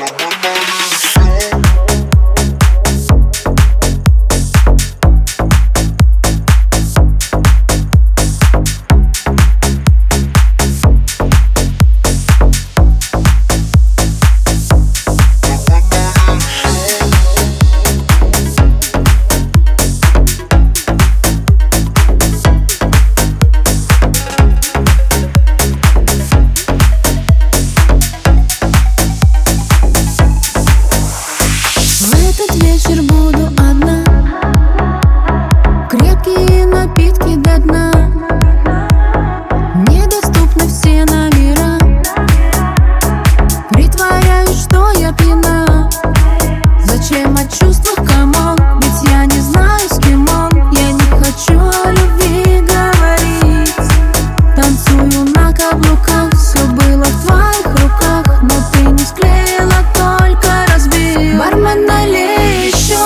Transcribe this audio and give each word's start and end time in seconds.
my 0.00 0.27
чем 47.08 47.34
о 47.36 47.44
чувствах, 47.44 48.06
come 48.06 48.41
on 48.41 48.58
Ведь 48.82 49.10
я 49.10 49.24
не 49.24 49.40
знаю, 49.40 49.88
с 49.88 49.98
кем 49.98 50.28
он. 50.28 50.72
Я 50.72 50.92
не 50.92 51.00
хочу 51.18 51.58
о 51.58 51.90
любви 51.90 52.60
говорить. 52.66 53.74
Танцую 54.54 55.24
на 55.34 55.52
каблуках. 55.52 56.30
Все 56.36 56.62
было 56.66 57.04
в 57.04 57.24
твоих 57.24 57.66
руках. 57.82 58.42
Но 58.42 58.54
ты 58.72 58.80
не 58.90 59.04
склеила, 59.04 59.80
только 59.94 60.66
разбил. 60.74 61.38
Бармен, 61.38 61.86
налей 61.86 62.68
еще 62.68 62.98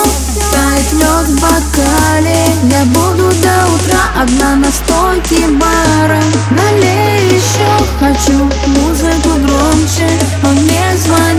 Тает 0.51 0.93
лед 0.93 1.27
в 1.27 1.39
бокале. 1.39 2.47
Я 2.63 2.83
буду 2.85 3.31
до 3.41 3.73
утра 3.73 4.03
одна 4.21 4.55
на 4.55 4.69
стойке 4.69 5.47
бара. 5.47 6.21
Налей 6.51 7.37
еще 7.37 7.85
Хочу 7.99 8.49
музыку 8.67 9.29
громче. 9.45 10.09
Он 10.43 10.55
мне 10.55 10.97
звонит. 10.97 11.32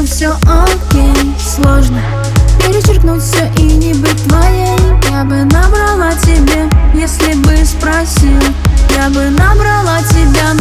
что 0.00 0.06
все 0.06 0.28
окей 0.46 1.34
Сложно. 1.38 2.00
Перечеркнуть 2.58 3.22
все 3.22 3.50
и 3.56 3.62
не 3.62 3.92
быть 3.94 4.22
твоей 4.28 4.78
Я 5.10 5.24
бы 5.24 5.44
набрала 5.44 6.12
тебе, 6.22 6.68
если 6.94 7.34
бы 7.34 7.56
спросил 7.64 8.40
Я 8.96 9.08
бы 9.08 9.30
набрала 9.30 9.98
тебя, 10.10 10.54